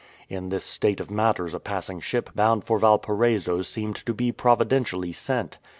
[0.29, 5.13] In this state of matters a passing ship bound for Valparaiso seemed to be providentially
[5.13, 5.59] sent.